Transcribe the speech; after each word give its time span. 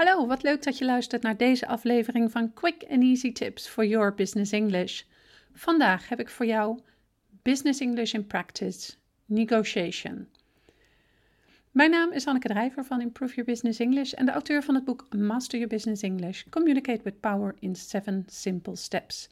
Hallo, 0.00 0.26
wat 0.26 0.42
leuk 0.42 0.62
dat 0.62 0.78
je 0.78 0.84
luistert 0.84 1.22
naar 1.22 1.36
deze 1.36 1.66
aflevering 1.66 2.30
van 2.30 2.52
Quick 2.52 2.84
and 2.88 3.02
Easy 3.02 3.32
Tips 3.32 3.68
for 3.68 3.86
Your 3.86 4.14
Business 4.14 4.52
English. 4.52 5.02
Vandaag 5.52 6.08
heb 6.08 6.20
ik 6.20 6.28
voor 6.28 6.46
jou 6.46 6.78
Business 7.42 7.80
English 7.80 8.14
in 8.14 8.26
Practice, 8.26 8.92
Negotiation. 9.24 10.28
Mijn 11.70 11.90
naam 11.90 12.12
is 12.12 12.26
Anneke 12.26 12.48
Drijver 12.48 12.84
van 12.84 13.00
Improve 13.00 13.34
Your 13.34 13.50
Business 13.50 13.78
English 13.78 14.12
en 14.12 14.26
de 14.26 14.32
auteur 14.32 14.62
van 14.62 14.74
het 14.74 14.84
boek 14.84 15.06
Master 15.16 15.58
Your 15.58 15.74
Business 15.74 16.02
English: 16.02 16.44
Communicate 16.50 17.02
with 17.02 17.20
Power 17.20 17.54
in 17.58 17.76
7 17.76 18.24
Simple 18.26 18.76
Steps. 18.76 19.28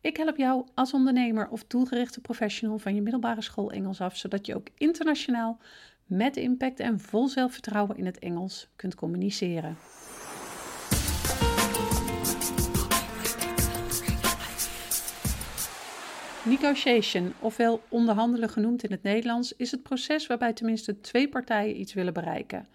Ik 0.00 0.16
help 0.16 0.36
jou 0.36 0.66
als 0.74 0.92
ondernemer 0.92 1.48
of 1.48 1.64
doelgerichte 1.64 2.20
professional 2.20 2.78
van 2.78 2.94
je 2.94 3.02
middelbare 3.02 3.42
school 3.42 3.70
Engels 3.70 4.00
af, 4.00 4.16
zodat 4.16 4.46
je 4.46 4.54
ook 4.54 4.68
internationaal 4.74 5.58
met 6.06 6.36
impact 6.36 6.80
en 6.80 7.00
vol 7.00 7.28
zelfvertrouwen 7.28 7.96
in 7.96 8.06
het 8.06 8.18
Engels 8.18 8.68
kunt 8.76 8.94
communiceren. 8.94 9.76
Negotiation, 16.44 17.32
ofwel 17.40 17.82
onderhandelen 17.88 18.48
genoemd 18.48 18.84
in 18.84 18.90
het 18.90 19.02
Nederlands, 19.02 19.56
is 19.56 19.70
het 19.70 19.82
proces 19.82 20.26
waarbij 20.26 20.52
tenminste 20.52 21.00
twee 21.00 21.28
partijen 21.28 21.80
iets 21.80 21.94
willen 21.94 22.12
bereiken, 22.12 22.66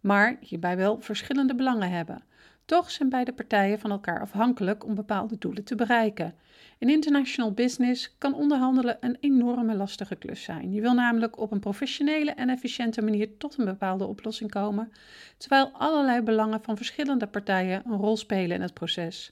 maar 0.00 0.36
hierbij 0.40 0.76
wel 0.76 1.00
verschillende 1.00 1.54
belangen 1.54 1.90
hebben. 1.90 2.22
Toch 2.70 2.90
zijn 2.90 3.08
beide 3.08 3.32
partijen 3.32 3.78
van 3.78 3.90
elkaar 3.90 4.20
afhankelijk 4.20 4.84
om 4.84 4.94
bepaalde 4.94 5.38
doelen 5.38 5.64
te 5.64 5.74
bereiken. 5.74 6.34
In 6.78 6.88
international 6.88 7.52
business 7.52 8.14
kan 8.18 8.34
onderhandelen 8.34 8.96
een 9.00 9.16
enorme 9.20 9.74
lastige 9.74 10.16
klus 10.16 10.42
zijn. 10.42 10.72
Je 10.72 10.80
wil 10.80 10.94
namelijk 10.94 11.38
op 11.38 11.50
een 11.52 11.60
professionele 11.60 12.30
en 12.30 12.48
efficiënte 12.48 13.02
manier 13.02 13.36
tot 13.36 13.58
een 13.58 13.64
bepaalde 13.64 14.06
oplossing 14.06 14.50
komen, 14.50 14.92
terwijl 15.36 15.70
allerlei 15.72 16.20
belangen 16.20 16.62
van 16.62 16.76
verschillende 16.76 17.26
partijen 17.26 17.82
een 17.86 17.96
rol 17.96 18.16
spelen 18.16 18.56
in 18.56 18.62
het 18.62 18.74
proces. 18.74 19.30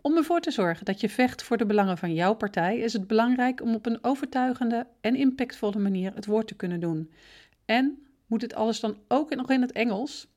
Om 0.00 0.16
ervoor 0.16 0.40
te 0.40 0.50
zorgen 0.50 0.84
dat 0.84 1.00
je 1.00 1.08
vecht 1.08 1.42
voor 1.42 1.56
de 1.56 1.66
belangen 1.66 1.98
van 1.98 2.14
jouw 2.14 2.34
partij, 2.34 2.78
is 2.78 2.92
het 2.92 3.06
belangrijk 3.06 3.62
om 3.62 3.74
op 3.74 3.86
een 3.86 4.04
overtuigende 4.04 4.86
en 5.00 5.16
impactvolle 5.16 5.78
manier 5.78 6.14
het 6.14 6.26
woord 6.26 6.46
te 6.46 6.56
kunnen 6.56 6.80
doen. 6.80 7.10
En 7.64 8.06
moet 8.26 8.42
het 8.42 8.54
alles 8.54 8.80
dan 8.80 8.98
ook 9.08 9.34
nog 9.34 9.50
in 9.50 9.60
het 9.60 9.72
Engels? 9.72 10.28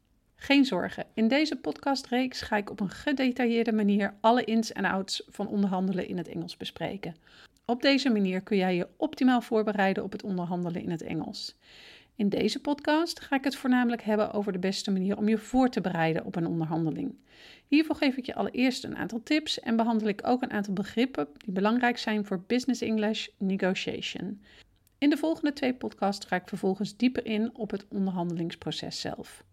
Geen 0.43 0.65
zorgen, 0.65 1.05
in 1.13 1.27
deze 1.27 1.55
podcastreeks 1.55 2.41
ga 2.41 2.57
ik 2.57 2.69
op 2.69 2.79
een 2.79 2.89
gedetailleerde 2.89 3.71
manier 3.71 4.13
alle 4.21 4.43
ins 4.43 4.71
en 4.71 4.85
outs 4.85 5.23
van 5.27 5.47
onderhandelen 5.47 6.07
in 6.07 6.17
het 6.17 6.27
Engels 6.27 6.57
bespreken. 6.57 7.15
Op 7.65 7.81
deze 7.81 8.09
manier 8.09 8.41
kun 8.41 8.57
jij 8.57 8.75
je 8.75 8.87
optimaal 8.97 9.41
voorbereiden 9.41 10.03
op 10.03 10.11
het 10.11 10.23
onderhandelen 10.23 10.81
in 10.81 10.89
het 10.89 11.01
Engels. 11.01 11.55
In 12.15 12.29
deze 12.29 12.59
podcast 12.59 13.19
ga 13.19 13.35
ik 13.35 13.43
het 13.43 13.55
voornamelijk 13.55 14.01
hebben 14.01 14.31
over 14.31 14.51
de 14.51 14.59
beste 14.59 14.91
manier 14.91 15.17
om 15.17 15.27
je 15.27 15.37
voor 15.37 15.69
te 15.69 15.81
bereiden 15.81 16.25
op 16.25 16.35
een 16.35 16.47
onderhandeling. 16.47 17.15
Hiervoor 17.67 17.95
geef 17.95 18.15
ik 18.15 18.25
je 18.25 18.35
allereerst 18.35 18.83
een 18.83 18.97
aantal 18.97 19.23
tips 19.23 19.59
en 19.59 19.75
behandel 19.75 20.07
ik 20.07 20.27
ook 20.27 20.41
een 20.41 20.51
aantal 20.51 20.73
begrippen 20.73 21.27
die 21.37 21.53
belangrijk 21.53 21.97
zijn 21.97 22.25
voor 22.25 22.43
Business 22.47 22.81
English 22.81 23.27
Negotiation. 23.37 24.41
In 24.97 25.09
de 25.09 25.17
volgende 25.17 25.53
twee 25.53 25.73
podcasts 25.73 26.25
ga 26.25 26.35
ik 26.35 26.47
vervolgens 26.47 26.97
dieper 26.97 27.25
in 27.25 27.55
op 27.55 27.71
het 27.71 27.85
onderhandelingsproces 27.89 29.01
zelf. 29.01 29.43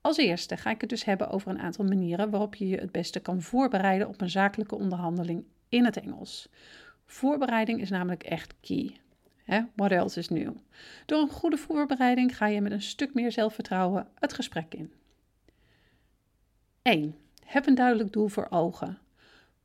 Als 0.00 0.16
eerste 0.16 0.56
ga 0.56 0.70
ik 0.70 0.80
het 0.80 0.90
dus 0.90 1.04
hebben 1.04 1.30
over 1.30 1.50
een 1.50 1.60
aantal 1.60 1.84
manieren 1.84 2.30
waarop 2.30 2.54
je 2.54 2.68
je 2.68 2.78
het 2.78 2.92
beste 2.92 3.20
kan 3.20 3.42
voorbereiden 3.42 4.08
op 4.08 4.20
een 4.20 4.30
zakelijke 4.30 4.74
onderhandeling 4.74 5.44
in 5.68 5.84
het 5.84 5.96
Engels. 5.96 6.48
Voorbereiding 7.06 7.80
is 7.80 7.90
namelijk 7.90 8.22
echt 8.22 8.54
key. 8.60 9.00
What 9.74 9.90
else 9.90 10.18
is 10.18 10.28
new? 10.28 10.52
Door 11.06 11.20
een 11.20 11.28
goede 11.28 11.56
voorbereiding 11.56 12.36
ga 12.36 12.46
je 12.46 12.60
met 12.60 12.72
een 12.72 12.82
stuk 12.82 13.14
meer 13.14 13.32
zelfvertrouwen 13.32 14.08
het 14.14 14.32
gesprek 14.32 14.74
in. 14.74 14.92
1. 16.82 17.16
Heb 17.44 17.66
een 17.66 17.74
duidelijk 17.74 18.12
doel 18.12 18.28
voor 18.28 18.46
ogen. 18.50 18.98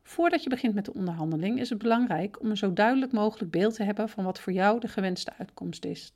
Voordat 0.03 0.44
je 0.44 0.50
begint 0.50 0.73
met 0.73 0.86
de 0.86 0.94
onderhandeling 0.94 1.59
is 1.59 1.69
het 1.69 1.78
belangrijk 1.78 2.41
om 2.41 2.50
een 2.50 2.58
zo 2.58 2.73
duidelijk 2.73 3.11
mogelijk 3.11 3.52
beeld 3.52 3.75
te 3.75 3.83
hebben 3.83 4.09
van 4.09 4.24
wat 4.24 4.40
voor 4.40 4.53
jou 4.53 4.79
de 4.79 4.88
gewenste 4.88 5.34
uitkomst 5.38 5.85
is. 5.85 6.13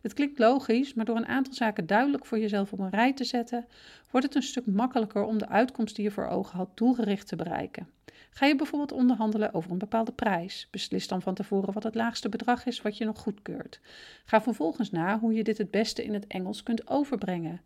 Dit 0.00 0.14
klinkt 0.14 0.38
logisch, 0.38 0.94
maar 0.94 1.04
door 1.04 1.16
een 1.16 1.26
aantal 1.26 1.54
zaken 1.54 1.86
duidelijk 1.86 2.26
voor 2.26 2.38
jezelf 2.38 2.72
op 2.72 2.78
een 2.78 2.90
rij 2.90 3.12
te 3.12 3.24
zetten, 3.24 3.66
wordt 4.10 4.26
het 4.26 4.34
een 4.34 4.42
stuk 4.42 4.66
makkelijker 4.66 5.24
om 5.24 5.38
de 5.38 5.48
uitkomst 5.48 5.96
die 5.96 6.04
je 6.04 6.10
voor 6.10 6.26
ogen 6.26 6.56
had 6.56 6.76
doelgericht 6.76 7.28
te 7.28 7.36
bereiken. 7.36 7.88
Ga 8.30 8.46
je 8.46 8.56
bijvoorbeeld 8.56 8.92
onderhandelen 8.92 9.54
over 9.54 9.70
een 9.70 9.78
bepaalde 9.78 10.12
prijs? 10.12 10.68
Beslis 10.70 11.08
dan 11.08 11.22
van 11.22 11.34
tevoren 11.34 11.72
wat 11.72 11.82
het 11.82 11.94
laagste 11.94 12.28
bedrag 12.28 12.66
is 12.66 12.82
wat 12.82 12.96
je 12.96 13.04
nog 13.04 13.18
goedkeurt. 13.18 13.80
Ga 14.24 14.42
vervolgens 14.42 14.90
na 14.90 15.18
hoe 15.18 15.32
je 15.32 15.44
dit 15.44 15.58
het 15.58 15.70
beste 15.70 16.04
in 16.04 16.14
het 16.14 16.26
Engels 16.26 16.62
kunt 16.62 16.88
overbrengen. 16.88 17.60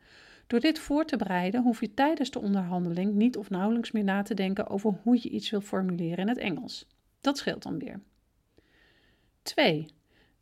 Door 0.46 0.60
dit 0.60 0.78
voor 0.78 1.04
te 1.04 1.16
bereiden 1.16 1.62
hoef 1.62 1.80
je 1.80 1.94
tijdens 1.94 2.30
de 2.30 2.40
onderhandeling 2.40 3.14
niet 3.14 3.36
of 3.36 3.50
nauwelijks 3.50 3.90
meer 3.90 4.04
na 4.04 4.22
te 4.22 4.34
denken 4.34 4.68
over 4.68 4.98
hoe 5.02 5.18
je 5.22 5.28
iets 5.28 5.50
wil 5.50 5.60
formuleren 5.60 6.18
in 6.18 6.28
het 6.28 6.38
Engels. 6.38 6.86
Dat 7.20 7.38
scheelt 7.38 7.62
dan 7.62 7.78
weer. 7.78 8.00
2. 9.42 9.86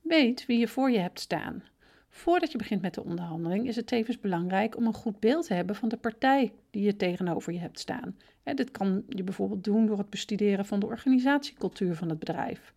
Weet 0.00 0.46
wie 0.46 0.58
je 0.58 0.68
voor 0.68 0.90
je 0.90 0.98
hebt 0.98 1.20
staan. 1.20 1.62
Voordat 2.08 2.52
je 2.52 2.58
begint 2.58 2.82
met 2.82 2.94
de 2.94 3.04
onderhandeling 3.04 3.68
is 3.68 3.76
het 3.76 3.86
tevens 3.86 4.20
belangrijk 4.20 4.76
om 4.76 4.86
een 4.86 4.94
goed 4.94 5.20
beeld 5.20 5.46
te 5.46 5.54
hebben 5.54 5.76
van 5.76 5.88
de 5.88 5.96
partij 5.96 6.52
die 6.70 6.82
je 6.82 6.96
tegenover 6.96 7.52
je 7.52 7.58
hebt 7.58 7.78
staan. 7.78 8.16
dit 8.54 8.70
kan 8.70 9.04
je 9.08 9.22
bijvoorbeeld 9.22 9.64
doen 9.64 9.86
door 9.86 9.98
het 9.98 10.10
bestuderen 10.10 10.66
van 10.66 10.80
de 10.80 10.86
organisatiecultuur 10.86 11.94
van 11.94 12.08
het 12.08 12.18
bedrijf. 12.18 12.72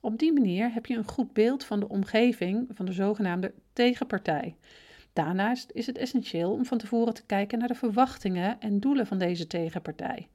Op 0.00 0.18
die 0.18 0.32
manier 0.32 0.72
heb 0.72 0.86
je 0.86 0.96
een 0.96 1.08
goed 1.08 1.32
beeld 1.32 1.64
van 1.64 1.80
de 1.80 1.88
omgeving 1.88 2.68
van 2.70 2.86
de 2.86 2.92
zogenaamde 2.92 3.52
tegenpartij. 3.72 4.56
Daarnaast 5.12 5.70
is 5.72 5.86
het 5.86 5.98
essentieel 5.98 6.52
om 6.52 6.64
van 6.64 6.78
tevoren 6.78 7.14
te 7.14 7.26
kijken 7.26 7.58
naar 7.58 7.68
de 7.68 7.74
verwachtingen 7.74 8.60
en 8.60 8.80
doelen 8.80 9.06
van 9.06 9.18
deze 9.18 9.46
tegenpartij. 9.46 10.28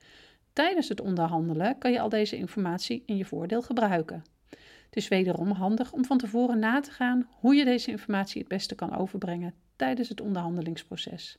Tijdens 0.54 0.90
het 0.90 1.02
onderhandelen 1.02 1.78
kan 1.78 1.92
je 1.92 2.00
al 2.00 2.10
deze 2.10 2.38
informatie 2.38 3.04
in 3.06 3.18
je 3.18 3.26
voordeel 3.26 3.62
gebruiken. 3.62 4.24
Het 4.88 4.96
is 4.96 5.08
wederom 5.08 5.52
handig 5.52 5.92
om 5.92 6.06
van 6.06 6.18
tevoren 6.18 6.60
na 6.60 6.80
te 6.80 6.92
gaan 6.92 7.28
hoe 7.32 7.56
je 7.56 7.66
deze 7.66 7.92
informatie 7.92 8.40
het 8.40 8.50
beste 8.50 8.76
kan 8.76 8.96
overbrengen 8.96 9.54
tijdens 9.76 10.10
het 10.10 10.22
onderhandelingsproces. 10.22 11.38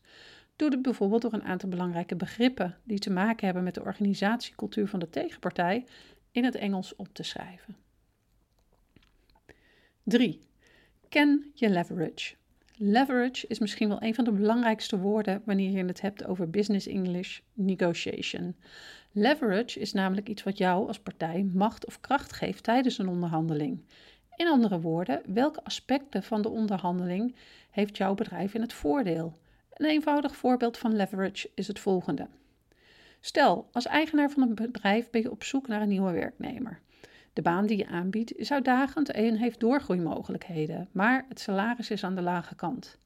Doe 0.56 0.70
dit 0.70 0.82
bijvoorbeeld 0.82 1.22
door 1.22 1.32
een 1.32 1.42
aantal 1.42 1.68
belangrijke 1.68 2.16
begrippen 2.16 2.76
die 2.84 2.98
te 2.98 3.10
maken 3.10 3.44
hebben 3.44 3.64
met 3.64 3.74
de 3.74 3.82
organisatiecultuur 3.82 4.88
van 4.88 4.98
de 4.98 5.10
tegenpartij 5.10 5.84
in 6.30 6.44
het 6.44 6.54
Engels 6.54 6.96
op 6.96 7.08
te 7.12 7.22
schrijven. 7.22 7.76
3. 10.02 10.40
Ken 11.08 11.50
je 11.54 11.70
leverage. 11.70 12.34
Leverage 12.80 13.46
is 13.46 13.58
misschien 13.58 13.88
wel 13.88 14.02
een 14.02 14.14
van 14.14 14.24
de 14.24 14.32
belangrijkste 14.32 14.98
woorden 14.98 15.42
wanneer 15.44 15.70
je 15.70 15.84
het 15.84 16.00
hebt 16.00 16.24
over 16.24 16.50
business 16.50 16.86
English 16.86 17.40
negotiation. 17.52 18.56
Leverage 19.12 19.80
is 19.80 19.92
namelijk 19.92 20.28
iets 20.28 20.42
wat 20.42 20.58
jou 20.58 20.86
als 20.86 20.98
partij 20.98 21.50
macht 21.52 21.86
of 21.86 22.00
kracht 22.00 22.32
geeft 22.32 22.62
tijdens 22.62 22.98
een 22.98 23.08
onderhandeling. 23.08 23.84
In 24.36 24.48
andere 24.48 24.80
woorden, 24.80 25.22
welke 25.26 25.64
aspecten 25.64 26.22
van 26.22 26.42
de 26.42 26.48
onderhandeling 26.48 27.34
heeft 27.70 27.96
jouw 27.96 28.14
bedrijf 28.14 28.54
in 28.54 28.60
het 28.60 28.72
voordeel? 28.72 29.38
Een 29.72 29.86
eenvoudig 29.86 30.36
voorbeeld 30.36 30.78
van 30.78 30.96
leverage 30.96 31.50
is 31.54 31.66
het 31.66 31.78
volgende. 31.78 32.26
Stel, 33.20 33.68
als 33.72 33.86
eigenaar 33.86 34.30
van 34.30 34.42
een 34.42 34.54
bedrijf 34.54 35.10
ben 35.10 35.22
je 35.22 35.30
op 35.30 35.44
zoek 35.44 35.68
naar 35.68 35.82
een 35.82 35.88
nieuwe 35.88 36.12
werknemer. 36.12 36.80
De 37.38 37.44
baan 37.44 37.66
die 37.66 37.76
je 37.76 37.86
aanbiedt 37.86 38.36
is 38.36 38.52
uitdagend 38.52 39.10
en 39.10 39.36
heeft 39.36 39.60
doorgroeimogelijkheden, 39.60 40.88
maar 40.92 41.26
het 41.28 41.40
salaris 41.40 41.90
is 41.90 42.04
aan 42.04 42.14
de 42.14 42.22
lage 42.22 42.54
kant. 42.54 42.98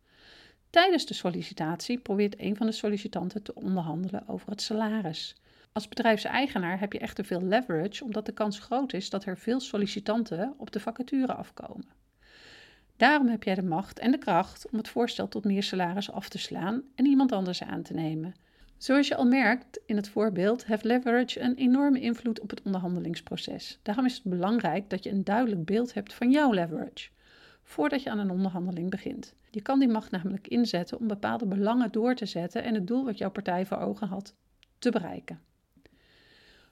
Tijdens 0.71 1.07
de 1.07 1.15
sollicitatie 1.15 1.99
probeert 1.99 2.41
een 2.41 2.57
van 2.57 2.67
de 2.67 2.73
sollicitanten 2.73 3.43
te 3.43 3.55
onderhandelen 3.55 4.29
over 4.29 4.51
het 4.51 4.63
salaris. 4.63 5.37
Als 5.73 5.89
bedrijfseigenaar 5.89 6.81
heb 6.81 6.93
je 6.93 6.99
echter 6.99 7.25
veel 7.25 7.43
leverage, 7.43 8.05
omdat 8.05 8.27
de 8.27 8.33
kans 8.33 8.59
groot 8.59 8.93
is 8.93 9.11
dat 9.11 9.25
er 9.25 9.39
veel 9.39 9.61
sollicitanten 9.61 10.55
op 10.57 10.73
de 10.73 10.81
vacature 10.81 11.35
afkomen. 11.35 11.89
Daarom 12.97 13.29
heb 13.29 13.43
jij 13.43 13.55
de 13.55 13.63
macht 13.63 13.99
en 13.99 14.11
de 14.11 14.19
kracht 14.19 14.71
om 14.71 14.79
het 14.79 14.89
voorstel 14.89 15.29
tot 15.29 15.45
meer 15.45 15.63
salaris 15.63 16.11
af 16.11 16.29
te 16.29 16.39
slaan 16.39 16.83
en 16.95 17.07
iemand 17.07 17.33
anders 17.33 17.63
aan 17.63 17.83
te 17.83 17.95
nemen. 17.95 18.35
Zoals 18.83 19.09
je 19.09 19.17
al 19.17 19.27
merkt 19.27 19.81
in 19.87 19.97
het 19.97 20.09
voorbeeld, 20.09 20.67
heeft 20.67 20.85
leverage 20.85 21.41
een 21.41 21.55
enorme 21.55 22.01
invloed 22.01 22.41
op 22.41 22.51
het 22.51 22.63
onderhandelingsproces. 22.63 23.79
Daarom 23.83 24.05
is 24.05 24.15
het 24.15 24.25
belangrijk 24.25 24.91
dat 24.91 25.05
je 25.05 25.11
een 25.11 25.25
duidelijk 25.25 25.65
beeld 25.65 25.95
hebt 25.95 26.15
van 26.15 26.31
jouw 26.31 26.53
leverage 26.53 27.09
voordat 27.63 28.03
je 28.03 28.11
aan 28.11 28.19
een 28.19 28.31
onderhandeling 28.31 28.91
begint. 28.91 29.35
Je 29.51 29.63
kan 29.63 29.79
die 29.79 29.89
macht 29.89 30.11
namelijk 30.11 30.49
inzetten 30.49 30.99
om 30.99 31.07
bepaalde 31.07 31.47
belangen 31.47 31.93
door 31.93 32.15
te 32.15 32.27
zetten 32.27 32.63
en 32.63 32.75
het 32.75 32.87
doel 32.87 33.05
wat 33.05 33.19
jouw 33.19 33.31
partij 33.31 33.67
voor 33.67 33.79
ogen 33.79 34.09
had 34.09 34.35
te 34.79 34.91
bereiken. 34.91 35.41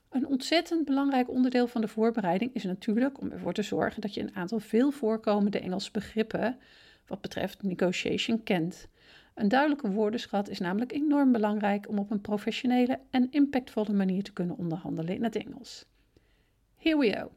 Een 0.08 0.26
ontzettend 0.26 0.84
belangrijk 0.84 1.30
onderdeel 1.30 1.66
van 1.66 1.80
de 1.80 1.88
voorbereiding 1.88 2.54
is 2.54 2.64
natuurlijk 2.64 3.20
om 3.20 3.30
ervoor 3.30 3.52
te 3.52 3.62
zorgen 3.62 4.00
dat 4.00 4.14
je 4.14 4.20
een 4.20 4.34
aantal 4.34 4.60
veel 4.60 4.90
voorkomende 4.90 5.60
Engelse 5.60 5.90
begrippen 5.90 6.58
wat 7.06 7.20
betreft 7.20 7.62
negotiation 7.62 8.42
kent. 8.42 8.88
Een 9.34 9.48
duidelijke 9.48 9.90
woordenschat 9.90 10.48
is 10.48 10.58
namelijk 10.58 10.92
enorm 10.92 11.32
belangrijk 11.32 11.88
om 11.88 11.98
op 11.98 12.10
een 12.10 12.20
professionele 12.20 13.00
en 13.10 13.30
impactvolle 13.30 13.92
manier 13.92 14.22
te 14.22 14.32
kunnen 14.32 14.56
onderhandelen 14.56 15.14
in 15.14 15.24
het 15.24 15.36
Engels. 15.36 15.84
Here 16.76 16.98
we 16.98 17.12
go. 17.12 17.30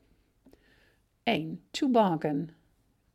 1. 1.23 1.61
To 1.71 1.89
bargain. 1.89 2.51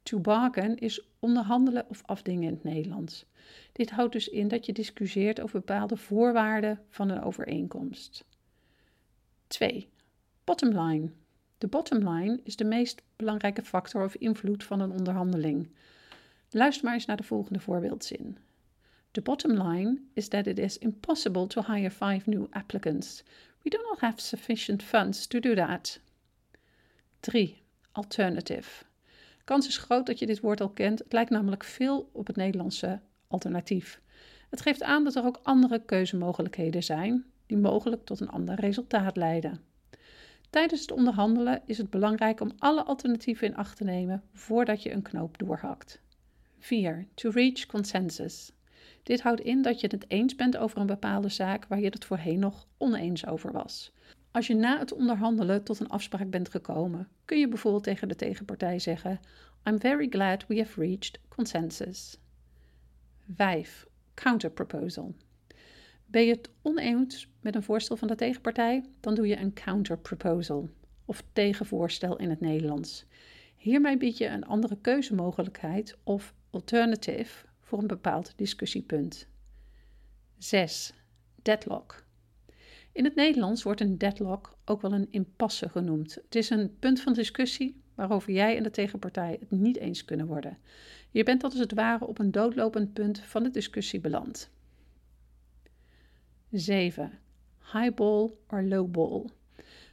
To 0.03 0.21
bargain 0.21 0.77
is 0.77 1.07
onderhandelen 1.19 1.85
of 1.89 2.03
afdingen 2.05 2.43
in 2.43 2.55
het 2.55 2.65
Nederlands. 2.65 3.27
Dit 3.73 3.91
houdt 3.91 4.13
dus 4.13 4.29
in 4.29 4.49
dat 4.49 4.67
je 4.67 4.73
discussieert 4.73 5.41
over 5.41 5.59
bepaalde 5.59 5.97
voorwaarden 5.97 6.81
van 6.89 7.09
een 7.09 7.23
overeenkomst. 7.23 8.25
2. 9.47 9.89
Bottom 10.45 10.81
line. 10.81 11.11
De 11.59 11.67
bottom 11.67 12.09
line 12.09 12.41
is 12.45 12.57
de 12.57 12.65
meest 12.65 13.03
belangrijke 13.17 13.63
factor 13.63 14.05
of 14.05 14.15
invloed 14.15 14.65
van 14.65 14.81
een 14.81 14.91
onderhandeling. 14.91 15.69
Luister 16.51 16.85
maar 16.85 16.95
eens 16.95 17.07
naar 17.07 17.17
de 17.17 17.23
volgende 17.23 17.61
voorbeeldzin. 17.61 18.39
The 19.11 19.21
bottom 19.21 19.69
line 19.69 19.99
is 20.15 20.29
that 20.29 20.47
it 20.47 20.59
is 20.59 20.79
impossible 20.79 21.47
to 21.47 21.63
hire 21.63 21.91
five 21.91 22.27
new 22.27 22.47
applicants. 22.51 23.23
We 23.63 23.71
do 23.71 23.79
not 23.83 24.01
have 24.01 24.21
sufficient 24.21 24.83
funds 24.83 25.27
to 25.27 25.41
do 25.41 25.55
that. 25.55 26.01
3. 27.21 27.63
Alternative. 27.93 28.85
Kans 29.45 29.67
is 29.67 29.79
groot 29.79 30.07
dat 30.07 30.19
je 30.19 30.27
dit 30.27 30.41
woord 30.41 30.61
al 30.61 30.71
kent. 30.71 30.99
Het 30.99 31.13
lijkt 31.13 31.31
namelijk 31.31 31.65
veel 31.65 32.11
op 32.13 32.27
het 32.27 32.37
Nederlandse 32.37 33.01
alternatief. 33.29 34.01
Het 34.51 34.61
geeft 34.61 34.83
aan 34.83 35.05
dat 35.05 35.15
er 35.15 35.25
ook 35.25 35.41
andere 35.43 35.85
keuzemogelijkheden 35.85 36.83
zijn 36.83 37.25
die 37.47 37.57
mogelijk 37.57 38.05
tot 38.05 38.21
een 38.21 38.31
ander 38.31 38.55
resultaat 38.55 39.17
leiden. 39.17 39.61
Tijdens 40.51 40.81
het 40.81 40.93
onderhandelen 40.93 41.63
is 41.67 41.79
het 41.79 41.91
belangrijk 41.91 42.41
om 42.41 42.53
alle 42.59 42.85
alternatieven 42.85 43.47
in 43.47 43.57
acht 43.57 43.77
te 43.77 43.85
nemen 43.85 44.23
voordat 44.33 44.83
je 44.83 44.93
een 44.93 45.03
knoop 45.03 45.39
doorhakt. 45.39 46.01
4. 46.59 47.07
To 47.15 47.31
reach 47.31 47.67
consensus. 47.67 48.53
Dit 49.09 49.21
houdt 49.21 49.41
in 49.41 49.63
dat 49.63 49.81
je 49.81 49.87
het 49.87 50.05
eens 50.09 50.35
bent 50.35 50.57
over 50.57 50.81
een 50.81 50.87
bepaalde 50.87 51.29
zaak 51.29 51.67
waar 51.67 51.81
je 51.81 51.87
het 51.87 52.05
voorheen 52.05 52.39
nog 52.39 52.67
oneens 52.79 53.27
over 53.27 53.53
was. 53.53 53.93
Als 54.31 54.47
je 54.47 54.55
na 54.55 54.79
het 54.79 54.93
onderhandelen 54.93 55.65
tot 55.65 55.81
een 55.81 55.89
afspraak 55.89 56.31
bent 56.31 56.49
gekomen, 56.49 57.09
kun 57.25 57.39
je 57.39 57.49
bijvoorbeeld 57.49 57.83
tegen 57.83 58.09
de 58.09 58.15
tegenpartij 58.15 58.79
zeggen: 58.79 59.21
I'm 59.65 59.81
very 59.81 60.07
glad 60.09 60.47
we 60.47 60.59
have 60.59 60.81
reached 60.81 61.21
consensus. 61.29 62.19
5. 63.35 63.87
Counterproposal. 64.15 65.15
Ben 66.07 66.23
je 66.23 66.33
het 66.33 66.51
oneens 66.63 67.29
met 67.41 67.55
een 67.55 67.63
voorstel 67.63 67.97
van 67.97 68.09
de 68.09 68.15
tegenpartij, 68.15 68.85
dan 69.01 69.15
doe 69.15 69.27
je 69.27 69.39
een 69.39 69.53
counterproposal 69.53 70.71
of 71.05 71.23
tegenvoorstel 71.33 72.17
in 72.17 72.31
het 72.31 72.41
Nederlands. 72.41 73.05
Hiermee 73.57 73.97
bied 73.97 74.19
je 74.19 74.27
een 74.27 74.47
andere 74.47 74.79
keuzemogelijkheid 74.81 75.97
of 76.05 76.35
alternative 76.51 77.48
voor 77.69 77.79
een 77.79 77.87
bepaald 77.87 78.33
discussiepunt. 78.37 79.29
6. 80.39 80.95
Deadlock. 81.43 82.05
In 82.93 83.05
het 83.05 83.15
Nederlands 83.15 83.63
wordt 83.63 83.81
een 83.81 83.99
deadlock 83.99 84.59
ook 84.65 84.81
wel 84.83 84.93
een 84.93 85.09
impasse 85.11 85.69
genoemd. 85.69 86.15
Het 86.15 86.35
is 86.35 86.51
een 86.51 86.77
punt 86.79 87.01
van 87.01 87.13
discussie 87.13 87.83
waarover 87.95 88.33
jij 88.33 88.57
en 88.57 88.63
de 88.63 88.71
tegenpartij 88.71 89.37
het 89.41 89.51
niet 89.51 89.77
eens 89.77 90.05
kunnen 90.05 90.27
worden. 90.27 90.59
Je 91.11 91.23
bent 91.23 91.45
als 91.45 91.59
het 91.59 91.75
ware 91.75 92.07
op 92.07 92.19
een 92.19 92.31
doodlopend 92.31 92.93
punt 92.93 93.21
van 93.21 93.43
de 93.43 93.51
discussie 93.51 94.01
beland. 94.01 94.51
7. 96.51 97.19
Highball 97.73 98.31
or 98.47 98.63
lowball. 98.63 99.25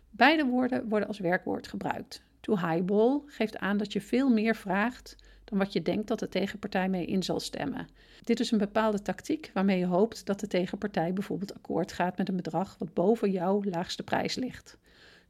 Beide 0.09 0.45
woorden 0.45 0.87
worden 0.89 1.07
als 1.07 1.19
werkwoord 1.19 1.67
gebruikt. 1.67 2.23
To 2.39 2.57
highball 2.57 3.21
geeft 3.25 3.57
aan 3.57 3.77
dat 3.77 3.93
je 3.93 4.01
veel 4.01 4.29
meer 4.29 4.55
vraagt 4.55 5.15
dan 5.45 5.57
wat 5.57 5.73
je 5.73 5.81
denkt 5.81 6.07
dat 6.07 6.19
de 6.19 6.29
tegenpartij 6.29 6.89
mee 6.89 7.05
in 7.05 7.23
zal 7.23 7.39
stemmen. 7.39 7.87
Dit 8.23 8.39
is 8.39 8.51
een 8.51 8.57
bepaalde 8.57 9.01
tactiek 9.01 9.51
waarmee 9.53 9.79
je 9.79 9.85
hoopt 9.85 10.25
dat 10.25 10.39
de 10.39 10.47
tegenpartij 10.47 11.13
bijvoorbeeld 11.13 11.53
akkoord 11.53 11.91
gaat 11.91 12.17
met 12.17 12.29
een 12.29 12.35
bedrag 12.35 12.75
wat 12.77 12.93
boven 12.93 13.31
jouw 13.31 13.63
laagste 13.63 14.03
prijs 14.03 14.35
ligt. 14.35 14.77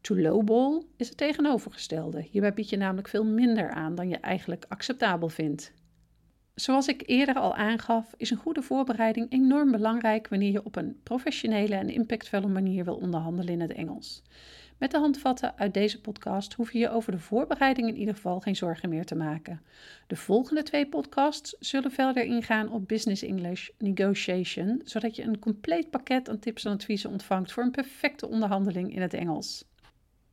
To 0.02 0.18
lowball 0.18 0.84
is 0.98 1.08
het 1.08 1.18
tegenovergestelde. 1.18 2.28
Hierbij 2.32 2.54
bied 2.54 2.70
je 2.70 2.78
namelijk 2.78 3.08
veel 3.08 3.26
minder 3.26 3.70
aan 3.70 3.96
dan 3.96 4.10
je 4.10 4.18
eigenlijk 4.18 4.66
acceptabel 4.68 5.30
vindt. 5.30 5.74
Zoals 6.56 6.88
ik 6.88 7.04
eerder 7.06 7.36
al 7.36 7.56
aangaf, 7.56 8.14
is 8.18 8.30
een 8.32 8.38
goede 8.38 8.62
voorbereiding 8.62 9.32
enorm 9.32 9.72
belangrijk 9.72 10.28
wanneer 10.28 10.52
je 10.52 10.66
op 10.66 10.76
een 10.76 11.00
professionele 11.04 11.76
en 11.76 11.90
impactvolle 11.90 12.48
manier 12.48 12.84
wil 12.84 12.96
onderhandelen 12.96 13.54
in 13.54 13.62
het 13.62 13.74
Engels. 13.74 14.22
Met 14.78 14.92
de 14.92 14.98
handvatten 14.98 15.58
uit 15.58 15.74
deze 15.74 16.02
podcast 16.02 16.54
hoef 16.54 16.72
je 16.72 16.80
je 16.80 16.90
over 16.90 17.12
de 17.12 17.20
voorbereiding 17.20 17.88
in 17.88 17.98
ieder 17.98 18.14
geval 18.14 18.40
geen 18.40 18.56
zorgen 18.56 18.90
meer 18.90 19.06
te 19.06 19.16
maken. 19.16 19.62
De 20.08 20.16
volgende 20.16 20.64
twee 20.64 20.88
podcasts 20.88 21.56
zullen 21.60 21.92
verder 21.92 22.24
ingaan 22.24 22.72
op 22.72 22.88
Business 22.88 23.24
English 23.24 23.70
Negotiation, 23.78 24.82
zodat 24.84 25.16
je 25.16 25.24
een 25.24 25.40
compleet 25.40 25.90
pakket 25.90 26.30
aan 26.30 26.40
tips 26.40 26.66
en 26.66 26.72
adviezen 26.72 27.10
ontvangt 27.10 27.52
voor 27.52 27.64
een 27.64 27.72
perfecte 27.72 28.28
onderhandeling 28.28 28.96
in 28.96 29.02
het 29.02 29.14
Engels. 29.14 29.66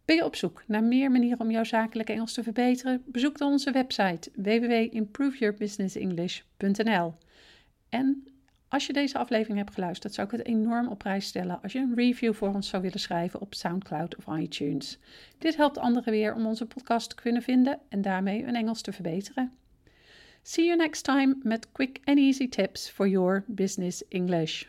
Ben 0.04 0.16
je 0.16 0.24
op 0.24 0.36
zoek 0.36 0.64
naar 0.66 0.84
meer 0.84 1.10
manieren 1.10 1.40
om 1.40 1.50
jouw 1.50 1.64
zakelijke 1.64 2.12
Engels 2.12 2.32
te 2.32 2.42
verbeteren? 2.42 3.02
Bezoek 3.06 3.38
dan 3.38 3.52
onze 3.52 3.70
website 3.70 4.30
www.improveyourbusinessenglish.nl. 4.34 7.14
En 7.88 8.31
als 8.72 8.86
je 8.86 8.92
deze 8.92 9.18
aflevering 9.18 9.58
hebt 9.58 9.74
geluisterd, 9.74 10.14
zou 10.14 10.26
ik 10.26 10.32
het 10.32 10.46
enorm 10.46 10.88
op 10.88 10.98
prijs 10.98 11.26
stellen 11.26 11.62
als 11.62 11.72
je 11.72 11.78
een 11.78 11.94
review 11.94 12.34
voor 12.34 12.54
ons 12.54 12.68
zou 12.68 12.82
willen 12.82 13.00
schrijven 13.00 13.40
op 13.40 13.54
SoundCloud 13.54 14.16
of 14.16 14.38
iTunes. 14.38 14.98
Dit 15.38 15.56
helpt 15.56 15.78
anderen 15.78 16.12
weer 16.12 16.34
om 16.34 16.46
onze 16.46 16.66
podcast 16.66 17.08
te 17.08 17.14
kunnen 17.14 17.42
vinden 17.42 17.78
en 17.88 18.02
daarmee 18.02 18.44
hun 18.44 18.54
Engels 18.54 18.80
te 18.82 18.92
verbeteren. 18.92 19.52
See 20.42 20.64
you 20.64 20.76
next 20.76 21.04
time 21.04 21.36
met 21.42 21.72
quick 21.72 22.00
and 22.04 22.18
easy 22.18 22.48
tips 22.48 22.90
for 22.90 23.08
your 23.08 23.44
business 23.46 24.08
English. 24.08 24.64